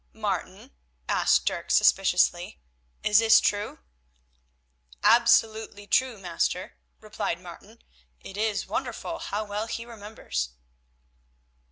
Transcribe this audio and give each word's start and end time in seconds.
"Martin," 0.13 0.71
asked 1.07 1.45
Dirk, 1.45 1.69
suspiciously, 1.69 2.59
"is 3.03 3.19
this 3.19 3.39
true?" 3.39 3.77
"Absolutely 5.03 5.85
true, 5.85 6.17
master," 6.17 6.75
replied 6.99 7.39
Martin; 7.39 7.83
"it 8.19 8.35
is 8.35 8.65
wonderful 8.65 9.19
how 9.19 9.43
well 9.45 9.67
he 9.67 9.85
remembers." 9.85 10.53